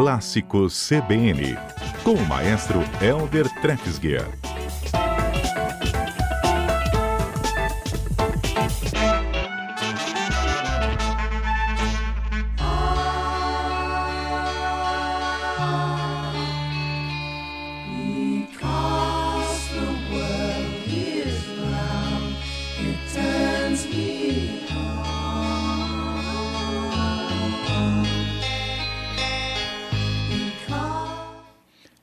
Clássico 0.00 0.68
CBN, 0.68 1.58
com 2.04 2.12
o 2.12 2.26
maestro 2.28 2.78
Elder 3.02 3.48
Trefsguier. 3.60 4.47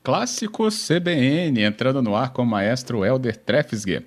Clássico 0.06 0.68
CBN, 0.68 1.64
entrando 1.64 2.00
no 2.00 2.14
ar 2.14 2.32
com 2.32 2.42
o 2.42 2.46
maestro 2.46 3.04
Elder 3.04 3.36
Trefsge. 3.36 4.06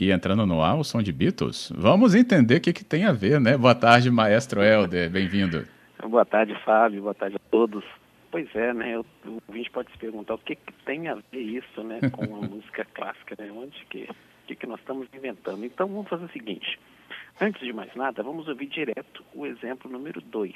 E 0.00 0.10
entrando 0.10 0.46
no 0.46 0.62
ar 0.62 0.78
o 0.78 0.82
som 0.82 1.02
de 1.02 1.12
Beatles. 1.12 1.70
Vamos 1.76 2.14
entender 2.14 2.56
o 2.56 2.60
que, 2.62 2.72
que 2.72 2.82
tem 2.82 3.04
a 3.04 3.12
ver, 3.12 3.38
né? 3.38 3.54
Boa 3.54 3.74
tarde, 3.74 4.10
maestro 4.10 4.62
Elder, 4.62 5.10
bem-vindo. 5.10 5.68
Boa 6.02 6.24
tarde, 6.24 6.54
Fábio. 6.64 7.02
Boa 7.02 7.12
tarde 7.12 7.36
a 7.36 7.50
todos. 7.50 7.84
Pois 8.30 8.48
é, 8.56 8.72
né? 8.72 8.98
O 8.98 9.04
ouvinte 9.46 9.70
pode 9.70 9.92
se 9.92 9.98
perguntar 9.98 10.32
o 10.32 10.38
que, 10.38 10.56
que 10.56 10.72
tem 10.86 11.08
a 11.08 11.16
ver 11.30 11.42
isso, 11.42 11.82
né, 11.82 12.00
com 12.10 12.24
a 12.24 12.40
música 12.48 12.86
clássica, 12.94 13.36
né? 13.38 13.52
Onde 13.52 13.84
que, 13.90 14.08
que, 14.46 14.56
que 14.56 14.66
nós 14.66 14.80
estamos 14.80 15.08
inventando? 15.12 15.62
Então, 15.62 15.88
vamos 15.88 16.08
fazer 16.08 16.24
o 16.24 16.32
seguinte. 16.32 16.80
Antes 17.38 17.60
de 17.60 17.74
mais 17.74 17.94
nada, 17.94 18.22
vamos 18.22 18.48
ouvir 18.48 18.68
direto 18.68 19.22
o 19.34 19.44
exemplo 19.44 19.90
número 19.92 20.22
2. 20.22 20.54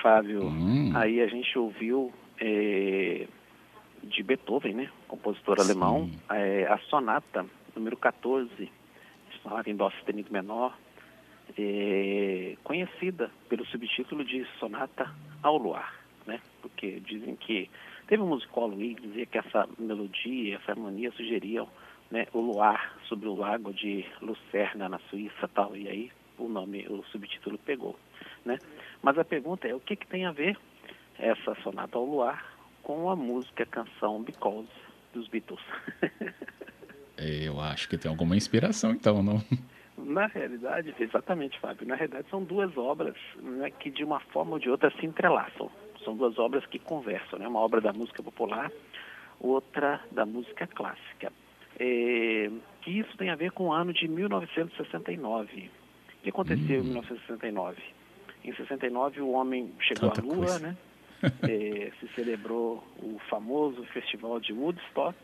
Fábio. 0.00 0.44
Hum. 0.44 0.92
Aí 0.94 1.20
a 1.20 1.26
gente 1.26 1.58
ouviu 1.58 2.12
eh, 2.40 3.26
de 4.02 4.22
Beethoven, 4.22 4.74
né? 4.74 4.90
Compositor 5.08 5.58
Sim. 5.58 5.64
alemão, 5.64 6.10
eh, 6.30 6.66
a 6.68 6.78
sonata 6.78 7.46
número 7.74 7.96
14, 7.96 8.70
sonata 9.42 9.70
em 9.70 9.76
dó 9.76 9.90
sustenido 9.90 10.32
menor, 10.32 10.76
eh, 11.56 12.56
conhecida 12.62 13.30
pelo 13.48 13.64
subtítulo 13.66 14.24
de 14.24 14.44
Sonata 14.58 15.12
ao 15.42 15.56
Luar, 15.56 15.94
né? 16.26 16.40
Porque 16.62 17.00
dizem 17.00 17.36
que 17.36 17.70
teve 18.06 18.22
um 18.22 18.28
musicólogo 18.28 18.80
aí 18.80 18.94
que 18.94 19.06
dizia 19.06 19.26
que 19.26 19.38
essa 19.38 19.68
melodia, 19.78 20.56
essa 20.56 20.72
harmonia 20.72 21.12
sugeriam 21.12 21.68
né, 22.10 22.26
o 22.32 22.40
luar 22.40 22.96
sobre 23.08 23.28
o 23.28 23.36
lago 23.36 23.72
de 23.72 24.04
Lucerna 24.20 24.88
na 24.88 24.98
Suíça, 25.10 25.48
tal. 25.54 25.76
E 25.76 25.88
aí 25.88 26.12
o 26.38 26.48
nome, 26.48 26.86
o 26.88 27.04
subtítulo 27.04 27.58
pegou, 27.58 27.96
né? 28.44 28.58
Mas 29.02 29.18
a 29.18 29.24
pergunta 29.24 29.66
é 29.66 29.74
o 29.74 29.80
que, 29.80 29.96
que 29.96 30.06
tem 30.06 30.26
a 30.26 30.32
ver 30.32 30.56
essa 31.18 31.54
sonata 31.62 31.96
ao 31.96 32.04
luar 32.04 32.44
com 32.82 33.10
a 33.10 33.16
música, 33.16 33.62
a 33.62 33.66
canção 33.66 34.22
Because 34.22 34.68
dos 35.12 35.28
Beatles? 35.28 35.60
Eu 37.18 37.60
acho 37.60 37.88
que 37.88 37.98
tem 37.98 38.10
alguma 38.10 38.34
inspiração, 38.34 38.92
então, 38.92 39.22
não? 39.22 39.42
Na 39.98 40.26
realidade, 40.26 40.94
exatamente, 40.98 41.58
Fábio. 41.60 41.86
Na 41.86 41.94
realidade, 41.94 42.26
são 42.30 42.42
duas 42.42 42.74
obras 42.78 43.14
né, 43.36 43.70
que, 43.70 43.90
de 43.90 44.02
uma 44.02 44.20
forma 44.20 44.52
ou 44.52 44.58
de 44.58 44.70
outra, 44.70 44.90
se 44.98 45.04
entrelaçam. 45.04 45.70
São 46.02 46.16
duas 46.16 46.38
obras 46.38 46.64
que 46.64 46.78
conversam, 46.78 47.38
né? 47.38 47.46
Uma 47.46 47.60
obra 47.60 47.80
da 47.82 47.92
música 47.92 48.22
popular, 48.22 48.72
outra 49.38 50.00
da 50.10 50.24
música 50.24 50.66
clássica. 50.66 51.30
É, 51.78 52.50
que 52.80 52.90
isso 52.90 53.14
tem 53.18 53.28
a 53.28 53.36
ver 53.36 53.52
com 53.52 53.64
o 53.64 53.72
ano 53.72 53.92
de 53.92 54.08
1969. 54.08 55.70
O 56.18 56.22
que 56.22 56.30
aconteceu 56.30 56.80
em 56.80 56.84
1969? 56.84 57.82
Em 58.44 58.52
69, 58.54 59.20
o 59.20 59.30
homem 59.32 59.72
chegou 59.80 60.10
Tanta 60.10 60.20
à 60.20 60.24
Lua, 60.24 60.36
coisa. 60.46 60.58
né? 60.60 60.76
É, 61.42 61.90
se 62.00 62.08
celebrou 62.14 62.82
o 63.02 63.18
famoso 63.28 63.84
festival 63.92 64.40
de 64.40 64.54
Woodstock. 64.54 65.16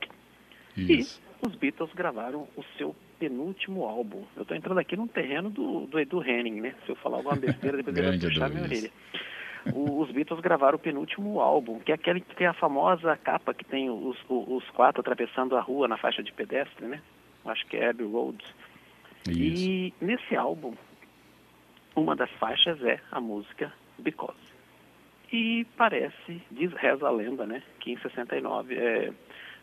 Isso. 0.76 1.22
E 1.42 1.46
os 1.48 1.54
Beatles 1.54 1.90
gravaram 1.94 2.46
o 2.54 2.62
seu 2.76 2.94
penúltimo 3.18 3.84
álbum. 3.86 4.24
Eu 4.36 4.42
estou 4.42 4.54
entrando 4.54 4.76
aqui 4.78 4.94
no 4.94 5.08
terreno 5.08 5.48
do, 5.48 5.86
do 5.86 5.98
Edu 5.98 6.22
Henning, 6.22 6.60
né? 6.60 6.74
Se 6.84 6.90
eu 6.92 6.96
falar 6.96 7.16
alguma 7.16 7.36
besteira, 7.36 7.78
depois 7.78 7.96
ele 7.96 8.08
vai 8.10 8.18
puxar 8.28 8.50
minha 8.50 8.62
orelha. 8.64 8.90
O- 9.72 10.02
os 10.02 10.10
Beatles 10.10 10.40
gravaram 10.40 10.76
o 10.76 10.78
penúltimo 10.78 11.40
álbum, 11.40 11.78
que 11.80 11.90
é 11.90 11.94
aquele 11.94 12.20
que 12.20 12.36
tem 12.36 12.46
a 12.46 12.52
famosa 12.52 13.16
capa 13.16 13.54
que 13.54 13.64
tem 13.64 13.88
os, 13.88 14.18
o- 14.28 14.54
os 14.56 14.68
quatro 14.72 15.00
atravessando 15.00 15.56
a 15.56 15.60
rua 15.62 15.88
na 15.88 15.96
faixa 15.96 16.22
de 16.22 16.30
pedestre, 16.30 16.84
né? 16.86 17.00
Acho 17.46 17.66
que 17.68 17.76
é 17.78 17.88
Abbey 17.88 18.06
Road. 18.06 18.36
Isso. 19.30 19.30
E 19.70 19.94
nesse 19.98 20.36
álbum, 20.36 20.74
uma 21.96 22.14
das 22.14 22.30
faixas 22.32 22.80
é 22.84 23.00
a 23.10 23.20
música 23.20 23.72
Because. 23.98 24.36
E 25.32 25.66
parece, 25.76 26.40
diz, 26.50 26.72
reza 26.74 27.08
a 27.08 27.10
lenda, 27.10 27.46
né, 27.46 27.62
que 27.80 27.90
em 27.90 27.98
69 27.98 28.76
é, 28.76 29.12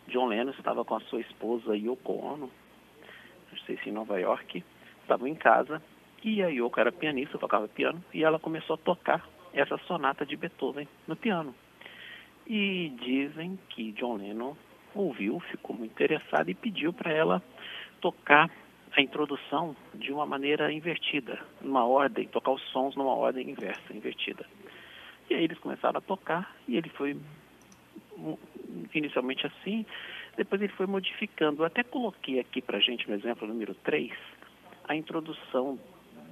John 0.07 0.27
Lennon 0.27 0.51
estava 0.51 0.83
com 0.83 0.95
a 0.95 0.99
sua 1.01 1.21
esposa 1.21 1.77
Yoko 1.77 2.13
Ono, 2.13 2.51
não 3.51 3.59
sei 3.65 3.77
se 3.77 3.89
em 3.89 3.93
Nova 3.93 4.19
York, 4.19 4.63
estavam 5.01 5.27
em 5.27 5.35
casa, 5.35 5.81
e 6.23 6.41
a 6.41 6.47
Yoko 6.47 6.79
era 6.79 6.91
pianista, 6.91 7.37
tocava 7.37 7.67
piano, 7.67 8.03
e 8.13 8.23
ela 8.23 8.39
começou 8.39 8.73
a 8.73 8.77
tocar 8.77 9.25
essa 9.53 9.77
sonata 9.79 10.25
de 10.25 10.35
Beethoven 10.35 10.87
no 11.07 11.15
piano. 11.15 11.55
E 12.45 12.91
dizem 13.01 13.57
que 13.69 13.91
John 13.93 14.17
Lennon 14.17 14.55
ouviu, 14.93 15.39
ficou 15.39 15.75
muito 15.75 15.91
interessado 15.91 16.49
e 16.49 16.53
pediu 16.53 16.91
para 16.91 17.11
ela 17.11 17.41
tocar 18.01 18.49
a 18.95 19.01
introdução 19.01 19.75
de 19.93 20.11
uma 20.11 20.25
maneira 20.25 20.71
invertida, 20.71 21.39
numa 21.61 21.85
ordem, 21.85 22.27
tocar 22.27 22.51
os 22.51 22.61
sons 22.71 22.95
numa 22.95 23.13
ordem 23.15 23.49
inversa, 23.49 23.93
invertida. 23.93 24.45
E 25.29 25.33
aí 25.33 25.43
eles 25.45 25.57
começaram 25.59 25.97
a 25.97 26.01
tocar 26.01 26.55
e 26.67 26.77
ele 26.77 26.89
foi 26.89 27.17
inicialmente 28.93 29.45
assim, 29.47 29.85
depois 30.37 30.61
ele 30.61 30.71
foi 30.73 30.85
modificando. 30.85 31.61
Eu 31.61 31.65
até 31.65 31.83
coloquei 31.83 32.39
aqui 32.39 32.61
para 32.61 32.79
gente 32.79 33.07
no 33.09 33.15
exemplo 33.15 33.47
número 33.47 33.73
3 33.75 34.11
a 34.87 34.95
introdução 34.95 35.79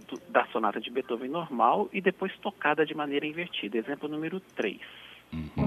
do- 0.08 0.22
da 0.30 0.46
sonata 0.48 0.80
de 0.80 0.90
Beethoven 0.92 1.30
normal 1.30 1.90
e 1.94 2.02
depois 2.02 2.36
tocada 2.40 2.86
de 2.86 2.94
maneira 2.94 3.26
invertida. 3.26 3.78
Exemplo 3.78 4.08
número 4.10 4.40
3. 4.56 4.80
Deu 5.32 5.61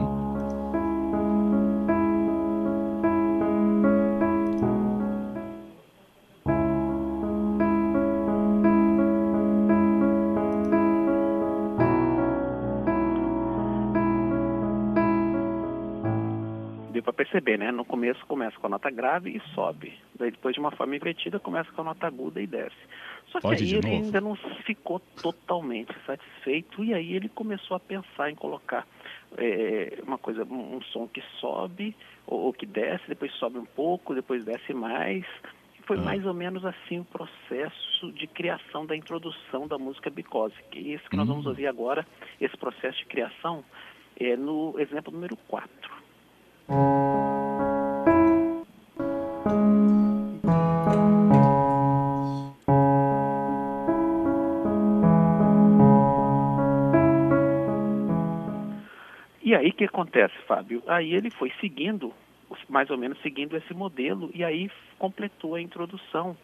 para 17.04 17.12
perceber, 17.12 17.58
né? 17.58 17.70
No 17.70 17.84
começo 17.84 18.24
começa 18.26 18.58
com 18.58 18.66
a 18.66 18.70
nota 18.70 18.90
grave 18.90 19.30
e 19.30 19.40
sobe. 19.54 19.92
Daí 20.18 20.30
depois 20.30 20.54
de 20.54 20.60
uma 20.60 20.70
forma 20.72 20.96
invertida 20.96 21.38
começa 21.38 21.70
com 21.72 21.82
a 21.82 21.84
nota 21.84 22.06
aguda 22.06 22.40
e 22.40 22.46
desce. 22.46 22.74
Só 23.30 23.38
que 23.38 23.46
Pode 23.46 23.62
aí 23.64 23.74
ele 23.74 23.82
novo? 23.90 24.04
ainda 24.04 24.20
não 24.20 24.36
ficou 24.64 25.00
totalmente 25.20 25.94
satisfeito 26.06 26.82
e 26.82 26.94
aí 26.94 27.14
ele 27.14 27.28
começou 27.28 27.76
a 27.76 27.80
pensar 27.80 28.30
em 28.30 28.34
colocar 28.34 28.86
é, 29.36 29.98
uma 30.06 30.18
coisa, 30.18 30.44
um, 30.44 30.76
um 30.76 30.82
som 30.82 31.06
que 31.06 31.22
sobe 31.40 31.94
ou, 32.26 32.40
ou 32.46 32.52
que 32.52 32.64
desce, 32.66 33.04
depois 33.08 33.32
sobe 33.34 33.58
um 33.58 33.66
pouco, 33.66 34.14
depois 34.14 34.44
desce 34.44 34.72
mais. 34.72 35.24
Foi 35.86 35.98
Ah. 35.98 36.02
mais 36.02 36.24
ou 36.24 36.32
menos 36.32 36.64
assim 36.64 37.00
o 37.00 37.04
processo 37.04 38.12
de 38.12 38.26
criação 38.26 38.86
da 38.86 38.96
introdução 38.96 39.68
da 39.68 39.76
música 39.78 40.08
Because, 40.08 40.54
que 40.70 40.78
é 40.78 40.94
isso 40.94 41.10
que 41.10 41.16
nós 41.16 41.26
Hum. 41.28 41.32
vamos 41.32 41.46
ouvir 41.46 41.66
agora, 41.66 42.06
esse 42.40 42.56
processo 42.56 42.96
de 42.98 43.04
criação, 43.06 43.62
é 44.18 44.34
no 44.36 44.74
exemplo 44.78 45.12
número 45.12 45.36
4. 45.48 45.93
Que 59.74 59.84
acontece, 59.84 60.34
Fábio? 60.46 60.82
Aí 60.86 61.14
ele 61.14 61.30
foi 61.30 61.52
seguindo, 61.60 62.12
mais 62.68 62.88
ou 62.90 62.96
menos 62.98 63.20
seguindo 63.22 63.56
esse 63.56 63.74
modelo, 63.74 64.30
e 64.34 64.44
aí 64.44 64.70
completou 64.98 65.54
a 65.54 65.60
introdução 65.60 66.36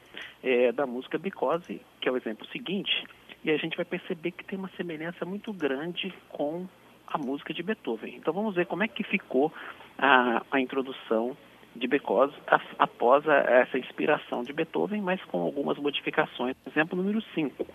eh, 0.43 0.73
da 0.73 0.87
música 0.87 1.19
Because, 1.19 1.81
que 2.01 2.09
é 2.09 2.13
o 2.13 2.17
exemplo 2.17 2.47
seguinte, 2.49 3.05
e 3.45 3.51
a 3.51 3.57
gente 3.57 3.77
vai 3.77 3.85
perceber 3.85 4.33
que 4.33 4.45
tem 4.45 4.59
uma 4.59 4.69
semelhança 4.77 5.25
muito 5.25 5.53
grande 5.53 6.13
com 6.29 6.67
a 7.07 7.17
música 7.19 7.53
de 7.55 7.63
Beethoven. 7.63 8.15
Então 8.17 8.33
vamos 8.35 8.55
ver 8.55 8.67
como 8.67 8.83
é 8.83 8.89
que 8.89 9.03
ficou 9.03 9.53
a, 9.99 10.43
a 10.51 10.61
introdução 10.61 11.37
de 11.75 11.87
Because 11.87 12.35
a- 12.47 12.61
após 12.79 13.27
a- 13.29 13.37
essa 13.39 13.79
inspiração 13.79 14.43
de 14.43 14.53
Beethoven, 14.53 15.01
mas 15.01 15.23
com 15.25 15.41
algumas 15.41 15.79
modificações. 15.79 16.55
Exemplo 16.67 16.97
número 16.97 17.21
5. 17.35 17.67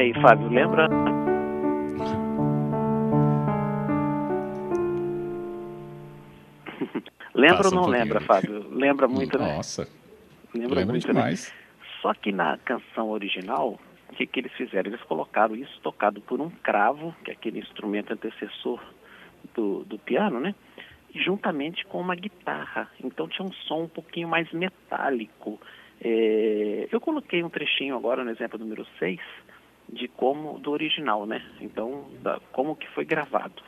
Aí, 0.00 0.12
Fábio, 0.14 0.48
lembra? 0.48 0.88
lembra 7.34 7.56
Passa 7.58 7.74
ou 7.74 7.82
não 7.82 7.86
lembra, 7.86 8.20
Fábio? 8.20 8.66
Lembra 8.70 9.06
muito, 9.06 9.38
né? 9.38 9.56
Nossa, 9.56 9.86
Lembra 10.54 10.80
lembra 10.80 10.92
muito, 10.92 11.06
né? 11.08 11.12
demais. 11.12 11.52
Só 12.00 12.14
que 12.14 12.32
na 12.32 12.56
canção 12.58 13.10
original, 13.10 13.78
o 14.08 14.14
que, 14.14 14.26
que 14.26 14.40
eles 14.40 14.52
fizeram? 14.52 14.90
Eles 14.90 15.02
colocaram 15.02 15.54
isso 15.54 15.78
tocado 15.82 16.20
por 16.22 16.40
um 16.40 16.48
cravo, 16.48 17.14
que 17.22 17.30
é 17.30 17.34
aquele 17.34 17.58
instrumento 17.58 18.12
antecessor 18.12 18.82
do, 19.54 19.84
do 19.84 19.98
piano, 19.98 20.40
né? 20.40 20.54
E 21.14 21.22
juntamente 21.22 21.84
com 21.84 22.00
uma 22.00 22.14
guitarra. 22.14 22.90
Então 23.04 23.28
tinha 23.28 23.46
um 23.46 23.52
som 23.52 23.82
um 23.82 23.88
pouquinho 23.88 24.28
mais 24.28 24.50
metálico. 24.52 25.60
É, 26.02 26.88
eu 26.90 26.98
coloquei 27.00 27.44
um 27.44 27.50
trechinho 27.50 27.94
agora 27.94 28.24
no 28.24 28.30
exemplo 28.30 28.58
número 28.58 28.86
6 28.98 29.20
de 29.92 30.08
como 30.08 30.58
do 30.58 30.70
original, 30.70 31.26
né? 31.26 31.42
Então, 31.60 32.04
da, 32.22 32.40
como 32.52 32.76
que 32.76 32.88
foi 32.88 33.04
gravado. 33.04 33.62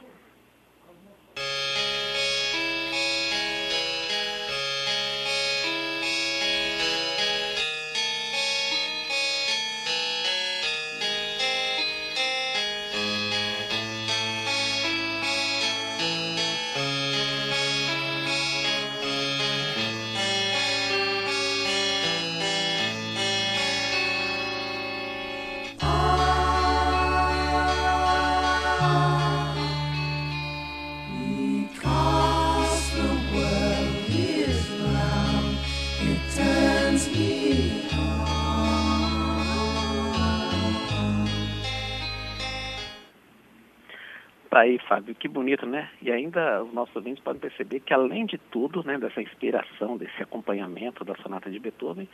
Tá 44.52 44.60
aí, 44.60 44.78
Fábio, 44.87 45.14
que 45.14 45.28
bonito, 45.28 45.64
né? 45.64 45.88
E 46.02 46.12
ainda 46.12 46.62
os 46.62 46.75
nossos 46.75 46.94
ouvintes 46.94 47.25
podem 47.25 47.40
perceber 47.40 47.81
que, 47.81 47.94
além 47.94 48.26
de 48.26 48.37
tudo, 48.37 48.84
né, 48.84 48.99
dessa 48.99 49.22
inspiração, 49.22 49.96
desse 49.96 50.22
acompanhamento 50.22 51.02
da 51.06 51.14
sonata 51.22 51.50
de 51.50 51.58
Beethoven, 51.58 52.06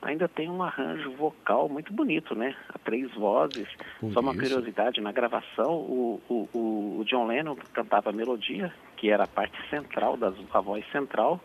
ainda 0.00 0.26
tem 0.26 0.48
um 0.48 0.62
arranjo 0.62 1.10
vocal 1.10 1.68
muito 1.68 1.92
bonito, 1.92 2.34
né? 2.34 2.56
A 2.70 2.78
três 2.78 3.12
vozes. 3.12 3.68
Por 4.00 4.10
Só 4.10 4.20
uma 4.20 4.32
isso. 4.32 4.40
curiosidade, 4.40 5.02
na 5.02 5.12
gravação, 5.12 5.70
o, 5.70 6.18
o, 6.30 6.48
o, 6.54 7.00
o 7.00 7.04
John 7.04 7.26
Lennon 7.26 7.56
cantava 7.74 8.08
a 8.08 8.12
melodia, 8.14 8.72
que 8.96 9.10
era 9.10 9.24
a 9.24 9.28
parte 9.28 9.58
central, 9.68 10.16
das, 10.16 10.34
a 10.50 10.60
voz 10.62 10.90
central. 10.92 11.42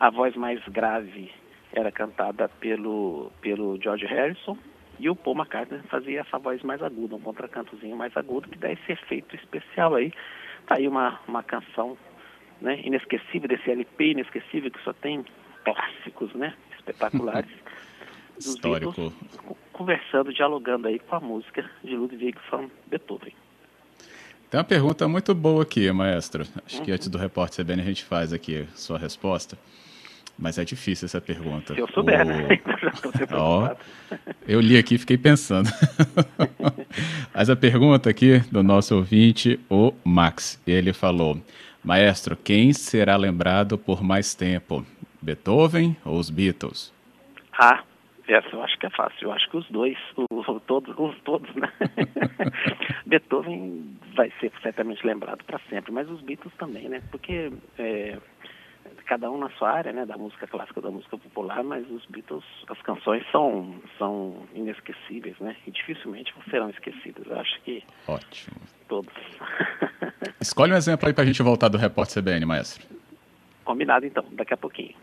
A 0.00 0.08
voz 0.08 0.34
mais 0.34 0.66
grave 0.68 1.30
era 1.74 1.92
cantada 1.92 2.48
pelo, 2.48 3.30
pelo 3.42 3.78
George 3.78 4.06
Harrison. 4.06 4.56
E 5.04 5.10
o 5.10 5.14
Paul 5.14 5.36
McCartney 5.36 5.80
fazia 5.90 6.20
essa 6.22 6.38
voz 6.38 6.62
mais 6.62 6.82
aguda, 6.82 7.14
um 7.14 7.20
contracantozinho 7.20 7.94
mais 7.94 8.16
agudo, 8.16 8.48
que 8.48 8.56
dá 8.56 8.72
esse 8.72 8.90
efeito 8.90 9.36
especial 9.36 9.94
aí. 9.94 10.10
Tá 10.66 10.76
aí 10.76 10.88
uma, 10.88 11.20
uma 11.28 11.42
canção 11.42 11.94
né, 12.62 12.80
inesquecível, 12.82 13.46
desse 13.46 13.70
LP 13.70 14.12
inesquecível, 14.12 14.70
que 14.70 14.82
só 14.82 14.94
tem 14.94 15.22
clássicos, 15.62 16.32
né? 16.34 16.54
Espetaculares. 16.78 17.50
dos 18.34 18.46
Histórico. 18.46 18.92
Beatles, 18.92 19.36
co- 19.46 19.56
conversando, 19.74 20.32
dialogando 20.32 20.88
aí 20.88 20.98
com 20.98 21.16
a 21.16 21.20
música 21.20 21.70
de 21.84 21.94
Ludwig 21.94 22.36
van 22.50 22.70
Beethoven. 22.86 23.34
Tem 24.50 24.58
uma 24.58 24.64
pergunta 24.64 25.06
muito 25.06 25.34
boa 25.34 25.62
aqui, 25.64 25.92
maestro. 25.92 26.44
Acho 26.64 26.78
Uhum. 26.78 26.84
que 26.84 26.92
antes 26.92 27.08
do 27.08 27.18
repórter 27.18 27.62
CBN 27.64 27.82
a 27.82 27.84
gente 27.84 28.04
faz 28.04 28.32
aqui 28.32 28.66
sua 28.74 28.98
resposta. 28.98 29.58
Mas 30.38 30.58
é 30.58 30.64
difícil 30.64 31.06
essa 31.06 31.20
pergunta. 31.20 31.74
Se 31.74 31.80
eu 31.80 31.88
souber, 31.88 32.20
O- 32.22 32.24
né? 32.24 32.48
Então 32.98 33.10
preocupado. 33.26 33.78
eu 34.46 34.60
li 34.60 34.76
aqui 34.76 34.96
e 34.96 34.98
fiquei 34.98 35.16
pensando. 35.18 35.68
Mas 37.34 37.48
a 37.50 37.56
pergunta 37.56 38.10
aqui 38.10 38.38
do 38.50 38.62
nosso 38.62 38.94
ouvinte, 38.96 39.58
o 39.70 39.92
Max, 40.04 40.60
ele 40.66 40.92
falou: 40.92 41.40
Maestro, 41.82 42.36
quem 42.36 42.72
será 42.72 43.16
lembrado 43.16 43.76
por 43.78 44.02
mais 44.02 44.34
tempo? 44.34 44.84
Beethoven 45.22 45.96
ou 46.04 46.18
os 46.18 46.28
Beatles? 46.30 46.92
Ah, 47.58 47.82
essa 48.28 48.48
eu 48.52 48.62
acho 48.62 48.78
que 48.78 48.86
é 48.86 48.90
fácil. 48.90 49.28
Eu 49.28 49.32
acho 49.32 49.48
que 49.50 49.56
os 49.56 49.66
dois, 49.70 49.96
o, 50.16 50.24
o- 50.40 50.60
todos, 50.60 50.94
os 50.98 51.16
todos, 51.22 51.54
né? 51.54 51.70
Beethoven 53.06 53.96
vai 54.14 54.30
ser 54.40 54.52
certamente 54.62 55.04
lembrado 55.06 55.42
para 55.44 55.58
sempre, 55.70 55.92
mas 55.92 56.08
os 56.10 56.20
Beatles 56.20 56.52
também, 56.58 56.88
né? 56.88 57.02
Porque 57.10 57.50
é, 57.78 58.18
cada 59.04 59.30
um 59.30 59.38
na 59.38 59.50
sua 59.50 59.70
área, 59.70 59.92
né? 59.92 60.04
Da 60.04 60.16
música 60.16 60.46
clássica, 60.46 60.80
da 60.80 60.90
música 60.90 61.16
popular, 61.16 61.62
mas 61.62 61.88
os 61.90 62.04
Beatles, 62.06 62.44
as 62.68 62.80
canções 62.82 63.24
são, 63.30 63.74
são 63.98 64.36
inesquecíveis, 64.54 65.38
né? 65.38 65.56
E 65.66 65.70
dificilmente 65.70 66.34
serão 66.50 66.70
esquecidas. 66.70 67.26
Eu 67.26 67.38
acho 67.38 67.60
que 67.62 67.84
Ótimo. 68.06 68.56
todos. 68.88 69.12
Escolhe 70.40 70.72
um 70.72 70.76
exemplo 70.76 71.06
aí 71.06 71.14
pra 71.14 71.24
gente 71.24 71.42
voltar 71.42 71.68
do 71.68 71.78
repórter 71.78 72.22
CBN, 72.22 72.44
maestro. 72.44 72.86
Combinado 73.64 74.04
então, 74.06 74.24
daqui 74.32 74.54
a 74.54 74.56
pouquinho. 74.56 74.94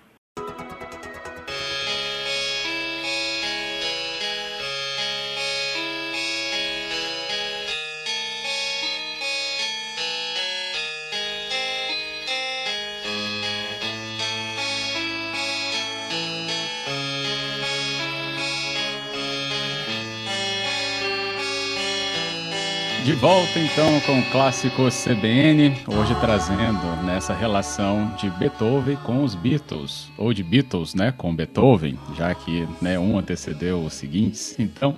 De 23.06 23.14
volta 23.14 23.58
então 23.60 24.00
com 24.02 24.20
o 24.20 24.32
clássico 24.32 24.84
CBN, 24.90 25.70
hoje 25.88 26.14
trazendo 26.22 27.04
nessa 27.04 27.34
relação 27.34 28.14
de 28.16 28.30
Beethoven 28.30 28.96
com 28.98 29.24
os 29.24 29.34
Beatles, 29.34 30.12
ou 30.18 30.32
de 30.34 30.44
Beatles, 30.44 30.94
né, 30.94 31.12
com 31.12 31.36
Beethoven, 31.36 31.98
já 32.16 32.34
que 32.36 32.68
né, 32.82 33.00
um 33.00 33.18
antecedeu 33.18 33.80
os 33.84 33.94
seguintes. 33.94 34.56
Então, 34.62 34.96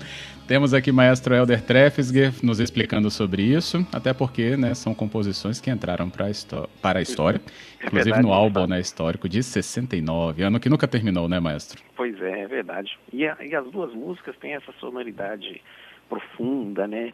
temos 0.47 0.73
aqui 0.73 0.91
maestro 0.91 1.33
Helder 1.33 1.61
Trefsger 1.61 2.33
nos 2.43 2.59
explicando 2.59 3.09
sobre 3.09 3.41
isso, 3.43 3.87
até 3.93 4.13
porque 4.13 4.57
né, 4.57 4.73
são 4.73 4.93
composições 4.93 5.61
que 5.61 5.71
entraram 5.71 6.09
para 6.09 6.25
a 6.25 7.01
história, 7.01 7.41
É 7.79 7.85
inclusive 7.87 8.03
verdade, 8.11 8.21
no 8.27 8.33
álbum 8.33 8.49
Gustavo. 8.61 8.67
né, 8.67 8.79
histórico 8.81 9.29
de 9.29 9.41
69, 9.41 10.43
ano 10.43 10.59
que 10.59 10.67
nunca 10.69 10.87
terminou, 10.89 11.29
né, 11.29 11.39
maestro? 11.39 11.81
Pois 11.95 12.21
é, 12.21 12.41
é 12.41 12.47
verdade. 12.47 12.91
E, 13.13 13.25
a- 13.25 13.37
e 13.41 13.55
as 13.55 13.65
duas 13.71 13.93
músicas 13.93 14.35
têm 14.41 14.53
essa 14.55 14.73
sonoridade 14.81 15.61
profunda, 16.09 16.85
né? 16.85 17.13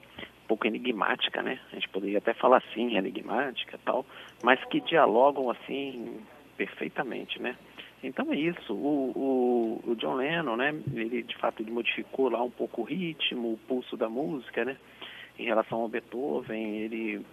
Pouco 0.49 0.67
enigmática, 0.67 1.41
né? 1.43 1.59
A 1.71 1.75
gente 1.75 1.87
poderia 1.89 2.17
até 2.17 2.33
falar 2.33 2.57
assim, 2.57 2.97
enigmática 2.97 3.79
tal, 3.85 4.03
mas 4.43 4.59
que 4.65 4.81
dialogam 4.81 5.49
assim 5.51 6.19
perfeitamente, 6.57 7.39
né? 7.41 7.55
Então 8.03 8.33
é 8.33 8.35
isso. 8.35 8.73
O, 8.73 9.11
o, 9.85 9.91
o 9.91 9.95
John 9.95 10.15
Lennon, 10.15 10.55
né? 10.55 10.73
Ele 10.93 11.21
de 11.21 11.37
fato 11.37 11.61
ele 11.61 11.69
modificou 11.69 12.29
lá 12.29 12.41
um 12.41 12.49
pouco 12.49 12.81
o 12.81 12.83
ritmo, 12.83 13.53
o 13.53 13.57
pulso 13.67 13.95
da 13.95 14.09
música, 14.09 14.65
né? 14.65 14.75
Em 15.37 15.45
relação 15.45 15.81
ao 15.81 15.87
Beethoven, 15.87 16.77
ele 16.77 17.23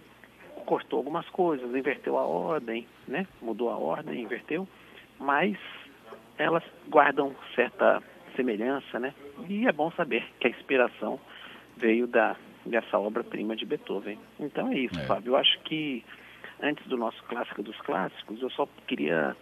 cortou 0.67 0.99
algumas 0.99 1.27
coisas, 1.29 1.75
inverteu 1.75 2.19
a 2.19 2.25
ordem, 2.25 2.87
né? 3.07 3.25
Mudou 3.41 3.71
a 3.71 3.77
ordem, 3.77 4.21
inverteu, 4.21 4.67
mas 5.19 5.57
elas 6.37 6.63
guardam 6.87 7.35
certa 7.55 8.03
semelhança, 8.35 8.99
né? 8.99 9.13
E 9.49 9.67
é 9.67 9.71
bom 9.71 9.89
saber 9.91 10.23
que 10.39 10.45
a 10.47 10.49
inspiração 10.51 11.19
veio 11.75 12.05
da 12.05 12.35
dessa 12.69 12.97
obra-prima 12.97 13.55
de 13.55 13.65
Beethoven. 13.65 14.17
Então 14.39 14.69
é 14.69 14.75
isso, 14.79 14.99
É. 14.99 15.05
Fábio. 15.05 15.31
Eu 15.31 15.37
acho 15.37 15.59
que 15.61 16.03
antes 16.61 16.85
do 16.87 16.97
nosso 16.97 17.23
clássico 17.25 17.61
dos 17.63 17.79
clássicos, 17.81 18.41
eu 18.41 18.49
só 18.51 18.67
queria 18.87 19.35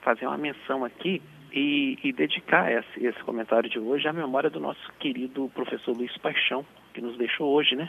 fazer 0.00 0.26
uma 0.26 0.38
menção 0.38 0.84
aqui 0.84 1.22
e, 1.52 1.98
e 2.02 2.12
dedicar 2.12 2.72
esse, 2.72 3.06
esse 3.06 3.22
comentário 3.24 3.68
de 3.68 3.78
hoje 3.78 4.08
à 4.08 4.12
memória 4.12 4.50
do 4.50 4.58
nosso 4.58 4.92
querido 4.98 5.50
professor 5.54 5.96
Luiz 5.96 6.16
Paixão, 6.18 6.64
que 6.92 7.00
nos 7.00 7.16
deixou 7.16 7.52
hoje, 7.52 7.76
né? 7.76 7.88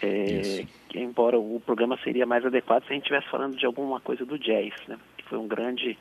É, 0.00 0.64
que 0.88 1.00
embora 1.00 1.38
o 1.38 1.60
programa 1.64 1.98
seria 2.04 2.24
mais 2.24 2.44
adequado 2.46 2.84
se 2.84 2.92
a 2.92 2.94
gente 2.94 3.02
estivesse 3.02 3.28
falando 3.28 3.56
de 3.56 3.66
alguma 3.66 3.98
coisa 4.00 4.24
do 4.24 4.38
jazz, 4.38 4.72
né? 4.86 4.96
Que 5.16 5.24
foi 5.24 5.38
um 5.38 5.48
grande 5.48 5.98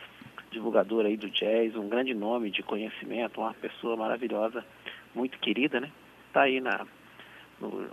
divulgador 0.51 1.05
aí 1.05 1.17
do 1.17 1.29
jazz, 1.29 1.75
um 1.75 1.89
grande 1.89 2.13
nome 2.13 2.51
de 2.51 2.61
conhecimento, 2.61 3.41
uma 3.41 3.53
pessoa 3.55 3.97
maravilhosa, 3.97 4.63
muito 5.15 5.39
querida, 5.39 5.79
né? 5.79 5.91
Tá 6.31 6.43
aí 6.43 6.61
na 6.61 6.85
no, 7.59 7.87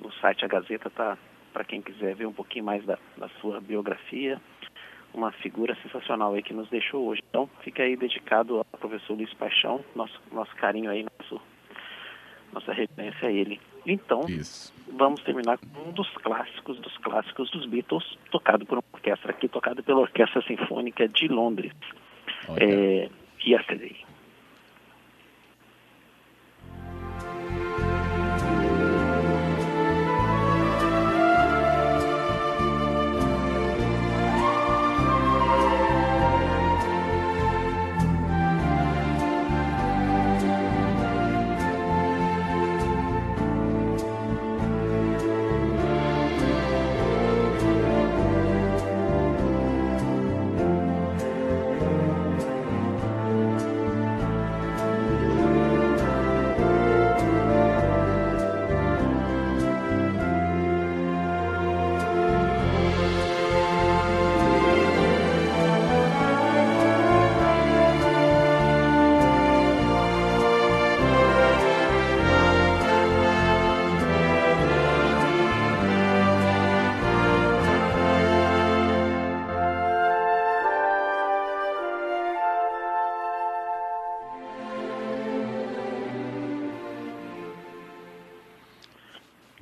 no 0.00 0.12
site 0.20 0.44
a 0.44 0.48
Gazeta 0.48 0.90
tá 0.90 1.18
para 1.52 1.64
quem 1.64 1.82
quiser 1.82 2.14
ver 2.14 2.26
um 2.26 2.32
pouquinho 2.32 2.64
mais 2.64 2.84
da, 2.84 2.98
da 3.16 3.28
sua 3.40 3.60
biografia, 3.60 4.40
uma 5.12 5.32
figura 5.32 5.76
sensacional 5.82 6.34
aí 6.34 6.42
que 6.42 6.54
nos 6.54 6.68
deixou 6.68 7.08
hoje. 7.08 7.22
Então, 7.28 7.48
fica 7.62 7.82
aí 7.82 7.96
dedicado 7.96 8.58
ao 8.58 8.64
professor 8.78 9.14
Luiz 9.14 9.32
Paixão, 9.34 9.84
nosso 9.94 10.20
nosso 10.32 10.54
carinho 10.56 10.90
aí, 10.90 11.04
nosso 11.18 11.40
nossa 12.52 12.72
referência 12.72 13.28
a 13.28 13.32
ele. 13.32 13.60
Então, 13.86 14.22
Isso. 14.28 14.72
vamos 14.92 15.22
terminar 15.22 15.58
com 15.58 15.88
um 15.88 15.92
dos 15.92 16.08
clássicos 16.14 16.78
dos 16.80 16.96
clássicos 16.98 17.50
dos 17.50 17.66
Beatles, 17.66 18.18
tocado 18.30 18.66
por 18.66 18.78
uma 18.78 18.84
orquestra 18.92 19.30
aqui, 19.30 19.48
tocado 19.48 19.82
pela 19.82 20.00
Orquestra 20.00 20.42
Sinfônica 20.42 21.08
de 21.08 21.28
Londres. 21.28 21.72
Olha. 22.48 22.64
É, 22.64 23.08
Yesterday. 23.44 24.04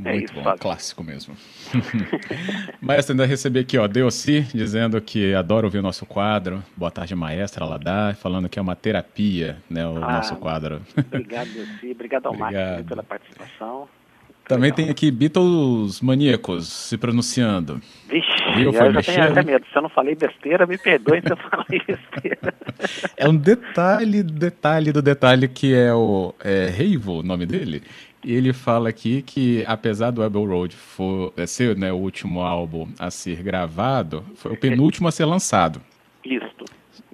É 0.09 0.13
Muito 0.13 0.25
isso, 0.25 0.35
bom, 0.35 0.43
Fábio. 0.43 0.59
clássico 0.61 1.05
mesmo. 1.05 1.37
Maestro, 2.81 3.13
ainda 3.13 3.27
recebi 3.27 3.59
aqui, 3.61 3.77
ó, 3.79 3.87
Deossi, 3.87 4.41
dizendo 4.55 5.01
que 5.01 5.35
adora 5.35 5.67
ouvir 5.67 5.79
o 5.79 5.83
nosso 5.83 6.07
quadro. 6.07 6.63
Boa 6.77 6.91
tarde, 6.91 7.15
maestra, 7.15 7.65
ela 7.65 7.79
dá, 7.79 8.15
falando 8.21 8.49
que 8.49 8.59
é 8.59 8.63
uma 8.63 8.75
terapia, 8.77 9.59
né, 9.69 9.87
o 9.87 9.97
Ah, 10.03 10.15
nosso 10.15 10.37
quadro. 10.37 10.81
Obrigado, 10.97 11.49
Delci. 11.49 11.91
Obrigado 11.93 12.27
ao 12.27 12.33
Obrigado. 12.35 12.85
pela 12.87 13.03
participação. 13.03 13.89
Também 14.47 14.71
Legal. 14.71 14.77
tem 14.77 14.91
aqui 14.91 15.11
Beatles 15.11 16.01
maníacos 16.01 16.69
se 16.69 16.97
pronunciando. 16.97 17.83
Vixe, 18.09 18.27
Viu? 18.57 18.73
eu 18.73 18.93
já 18.95 19.03
tenho 19.03 19.25
até 19.25 19.43
medo. 19.43 19.67
Se 19.71 19.77
eu 19.77 19.83
não 19.83 19.91
falei 19.91 20.15
besteira, 20.15 20.67
me 20.67 20.79
perdoe 20.79 21.21
se 21.21 21.31
eu 21.31 21.37
falei 21.51 21.83
besteira. 21.87 22.55
É 23.19 23.29
um 23.29 23.37
detalhe, 23.37 24.23
detalhe 24.23 24.91
do 24.91 25.03
detalhe 25.03 25.49
que 25.49 25.75
é 25.75 25.93
o 25.93 26.35
é, 26.43 26.65
Reivo, 26.71 27.19
o 27.19 27.23
nome 27.23 27.45
dele. 27.45 27.83
E 28.25 28.35
ele 28.35 28.53
fala 28.53 28.89
aqui 28.89 29.23
que, 29.23 29.65
apesar 29.67 30.11
do 30.11 30.23
Abbey 30.23 30.45
Road 30.45 30.75
for, 30.75 31.33
é, 31.37 31.47
ser 31.47 31.77
né, 31.77 31.93
o 31.93 31.97
último 31.97 32.41
álbum 32.41 32.89
a 32.99 33.11
ser 33.11 33.43
gravado, 33.43 34.25
foi 34.35 34.53
o 34.53 34.57
penúltimo 34.57 35.07
a 35.07 35.13
ser 35.13 35.25
lançado. 35.25 35.81
Isto, 36.25 36.65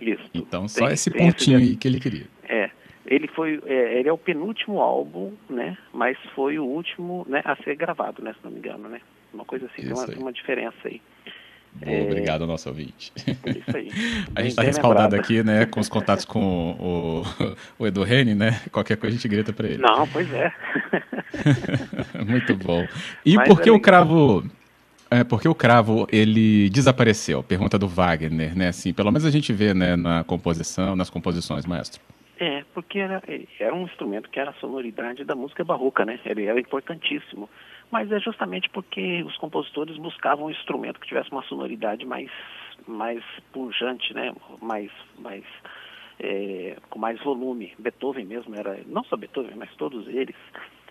isto. 0.01 0.31
Então, 0.33 0.67
só 0.67 0.87
Tem- 0.87 0.95
esse 0.95 1.11
tem 1.11 1.27
pontinho 1.27 1.59
esse 1.59 1.71
aí 1.71 1.77
que 1.77 1.89
ele 1.89 2.01
queria. 2.01 2.27
É, 2.45 2.71
ele 3.07 3.29
foi, 3.29 3.61
é, 3.67 3.99
ele 4.01 4.09
é 4.09 4.13
o 4.13 4.19
penúltimo 4.19 4.81
álbum, 4.81 5.33
né? 5.49 5.77
Mas 5.93 6.17
foi 6.35 6.59
o 6.59 6.65
último, 6.65 7.27
né, 7.29 7.43
a 7.45 7.55
ser 7.57 7.77
gravado, 7.77 8.23
né? 8.23 8.33
Se 8.33 8.39
não 8.43 8.51
me 8.51 8.59
engano, 8.59 8.89
né? 8.89 9.01
Uma 9.33 9.45
coisa 9.45 9.67
assim, 9.67 9.83
tem 9.83 9.93
uma, 9.93 10.07
uma 10.17 10.33
diferença 10.33 10.77
aí. 10.85 11.03
Boa, 11.75 12.03
Obrigado 12.03 12.43
ao 12.43 12.47
nosso 12.47 12.69
ouvinte. 12.69 13.13
É 13.27 13.51
isso 13.51 13.77
aí. 13.77 13.91
A 14.35 14.43
gente 14.43 14.51
está 14.51 14.63
respaldado 14.63 15.17
aqui, 15.17 15.43
né, 15.43 15.67
com 15.67 15.81
os 15.81 15.89
contatos 15.89 16.25
com 16.25 16.73
o, 16.79 17.23
o 17.79 17.87
Edu 17.87 18.03
Reni, 18.05 18.35
né? 18.35 18.61
Qualquer 18.71 18.97
coisa 18.97 19.15
a 19.15 19.19
gente 19.19 19.29
grita 19.29 19.53
para 19.53 19.69
ele. 19.69 19.83
Não, 19.83 20.07
pois 20.07 20.33
é. 20.33 20.53
Muito 22.27 22.55
bom. 22.57 22.87
E 23.25 23.37
Mas 23.37 23.49
por 23.49 23.61
que 23.61 23.69
é 23.69 23.73
o 23.73 23.81
cravo. 23.81 24.45
É, 25.11 25.23
por 25.23 25.41
que 25.41 25.49
o 25.49 25.55
cravo 25.55 26.07
ele 26.11 26.71
desapareceu? 26.71 27.43
Pergunta 27.43 27.79
do 27.79 27.87
Wagner, 27.87 28.57
né? 28.57 28.69
Assim, 28.69 28.93
pelo 28.93 29.11
menos 29.11 29.25
a 29.25 29.31
gente 29.31 29.53
vê, 29.53 29.75
né, 29.75 29.97
na 29.97 30.25
composição, 30.25 30.97
nas 30.97 31.11
composições, 31.11 31.67
maestro. 31.67 32.01
É, 32.45 32.63
porque 32.75 32.99
era, 32.99 33.23
era 33.59 33.75
um 33.75 33.85
instrumento 33.85 34.29
que 34.29 34.39
era 34.39 34.51
a 34.51 34.61
sonoridade 34.61 35.25
da 35.25 35.35
música 35.35 35.65
barroca, 35.65 36.05
né? 36.05 36.21
Ele 36.27 36.45
era 36.45 36.61
importantíssimo. 36.61 37.49
Mas 37.91 38.13
é 38.13 38.21
justamente 38.21 38.69
porque 38.69 39.23
os 39.23 39.35
compositores 39.39 39.97
buscavam 39.97 40.45
um 40.45 40.51
instrumento 40.51 41.01
que 41.01 41.07
tivesse 41.07 41.33
uma 41.33 41.43
sonoridade 41.45 42.05
mais, 42.05 42.31
mais 42.87 43.25
pujante, 43.51 44.13
né? 44.13 44.35
Mais, 44.61 44.91
mais, 45.19 45.43
é, 46.21 46.77
com 46.91 46.99
mais 46.99 47.19
volume. 47.23 47.73
Beethoven 47.79 48.27
mesmo 48.27 48.55
era, 48.55 48.79
não 48.89 49.05
só 49.05 49.17
Beethoven, 49.17 49.57
mas 49.57 49.75
todos 49.77 50.07
eles. 50.07 50.37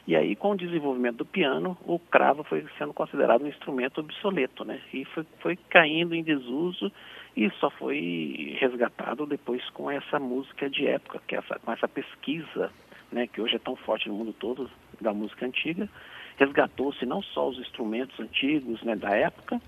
E 0.08 0.16
aí, 0.16 0.36
com 0.36 0.54
o 0.54 0.58
desenvolvimento 0.58 1.18
do 1.18 1.26
piano, 1.26 1.78
o 1.86 2.00
cravo 2.00 2.44
foi 2.44 2.66
sendo 2.80 2.96
considerado 2.96 3.44
um 3.44 3.48
instrumento 3.48 4.00
obsoleto, 4.00 4.66
né? 4.66 4.82
E 4.92 5.06
foi, 5.06 5.24
foi 5.40 5.56
caindo 5.70 6.16
em 6.16 6.24
desuso 6.24 6.92
e 7.36 7.50
só 7.60 7.70
foi 7.70 8.56
resgatado 8.60 9.26
depois 9.26 9.68
com 9.72 9.90
essa 9.90 10.20
música 10.20 10.70
de 10.70 10.88
época, 10.88 11.22
que 11.28 11.36
é 11.36 11.40
essa, 11.40 11.60
com 11.60 11.72
essa 11.72 11.88
pesquisa, 11.88 12.72
né, 13.12 13.28
que 13.28 13.42
hoje 13.42 13.56
é 13.56 13.60
tão 13.60 13.76
forte 13.76 14.08
no 14.08 14.16
mundo 14.16 14.34
todo 14.34 14.70
da 15.02 15.14
música 15.14 15.46
antiga, 15.46 15.90
resgatou-se 16.38 17.06
não 17.06 17.22
só 17.22 17.50
os 17.50 17.60
instrumentos 17.60 18.20
antigos, 18.20 18.82
né, 18.84 18.96
da 18.96 19.12
época, 19.12 19.62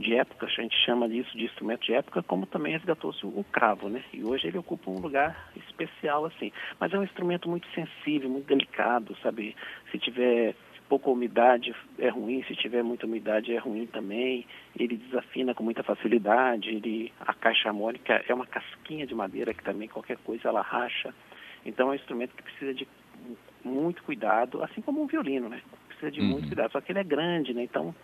de 0.00 0.14
época, 0.14 0.46
a 0.46 0.48
gente 0.48 0.74
chama 0.84 1.06
disso 1.06 1.36
de 1.36 1.44
instrumento 1.44 1.84
de 1.84 1.92
época, 1.92 2.22
como 2.22 2.46
também 2.46 2.72
resgatou-se 2.72 3.24
o 3.24 3.44
cravo, 3.52 3.90
né? 3.90 4.02
E 4.14 4.24
hoje 4.24 4.46
ele 4.46 4.56
ocupa 4.56 4.90
um 4.90 4.98
lugar 4.98 5.50
especial 5.54 6.24
assim. 6.24 6.50
Mas 6.78 6.90
é 6.94 6.98
um 6.98 7.04
instrumento 7.04 7.50
muito 7.50 7.68
sensível, 7.74 8.30
muito 8.30 8.46
delicado, 8.46 9.14
sabe? 9.22 9.54
Se 9.90 9.98
tiver 9.98 10.54
pouca 10.90 11.08
umidade 11.08 11.72
é 12.00 12.08
ruim, 12.08 12.42
se 12.42 12.56
tiver 12.56 12.82
muita 12.82 13.06
umidade 13.06 13.54
é 13.54 13.58
ruim 13.58 13.86
também. 13.86 14.44
Ele 14.76 14.96
desafina 14.96 15.54
com 15.54 15.62
muita 15.62 15.84
facilidade. 15.84 16.68
Ele, 16.68 17.12
a 17.20 17.32
caixa 17.32 17.68
harmônica 17.68 18.24
é 18.28 18.34
uma 18.34 18.44
casquinha 18.44 19.06
de 19.06 19.14
madeira 19.14 19.54
que 19.54 19.62
também 19.62 19.86
qualquer 19.86 20.16
coisa 20.18 20.48
ela 20.48 20.60
racha. 20.62 21.14
Então 21.64 21.88
é 21.88 21.92
um 21.92 21.94
instrumento 21.94 22.34
que 22.34 22.42
precisa 22.42 22.74
de 22.74 22.88
muito 23.64 24.02
cuidado, 24.02 24.64
assim 24.64 24.80
como 24.82 25.00
um 25.00 25.06
violino, 25.06 25.48
né? 25.48 25.62
Precisa 25.86 26.10
de 26.10 26.20
Uhum. 26.20 26.26
muito 26.26 26.48
cuidado. 26.48 26.72
Só 26.72 26.80
que 26.80 26.90
ele 26.90 26.98
é 26.98 27.04
grande, 27.04 27.54
né? 27.54 27.62
Então 27.62 27.94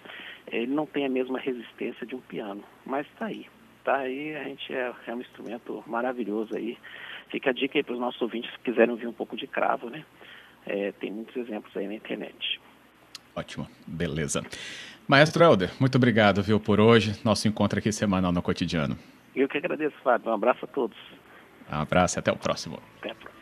ele 0.47 0.73
não 0.73 0.87
tem 0.87 1.05
a 1.05 1.09
mesma 1.09 1.41
resistência 1.41 2.07
de 2.07 2.15
um 2.15 2.21
piano. 2.21 2.63
Mas 2.85 3.05
está 3.09 3.27
aí. 3.27 3.47
Tá 3.83 3.97
aí, 3.99 4.37
a 4.37 4.45
gente 4.45 4.73
é, 4.73 4.93
é 5.09 5.15
um 5.15 5.21
instrumento 5.21 5.83
maravilhoso 5.89 6.57
aí. 6.57 6.79
Fica 7.31 7.51
a 7.51 7.53
dica 7.53 7.77
aí 7.79 7.83
para 7.83 7.95
os 7.95 8.01
nossos 8.01 8.23
ouvintes 8.23 8.51
que 8.53 8.71
quiserem 8.71 8.91
ouvir 8.93 9.09
um 9.09 9.13
pouco 9.13 9.37
de 9.37 9.49
cravo, 9.49 9.91
né? 9.91 10.05
É, 10.65 10.93
tem 10.93 11.11
muitos 11.11 11.37
exemplos 11.37 11.77
aí 11.77 11.87
na 11.89 11.95
internet. 11.95 12.61
Ótimo, 13.37 13.69
beleza. 13.87 14.43
Maestro 15.07 15.45
Helder, 15.45 15.71
muito 15.79 15.97
obrigado, 15.97 16.43
viu, 16.43 16.59
por 16.59 16.81
hoje. 16.81 17.21
Nosso 17.23 17.47
encontro 17.47 17.79
aqui 17.79 17.93
semanal 17.93 18.33
no 18.33 18.41
cotidiano. 18.41 18.99
Eu 19.35 19.47
que 19.47 19.59
agradeço, 19.59 19.95
Fábio. 20.03 20.31
Um 20.31 20.35
abraço 20.35 20.65
a 20.65 20.69
todos. 20.69 20.97
Um 21.71 21.77
abraço 21.77 22.19
e 22.19 22.21
até 22.21 22.33
o 22.33 22.37
próximo. 22.37 22.81
Até 22.99 23.11
a 23.11 23.15
próxima. 23.15 23.36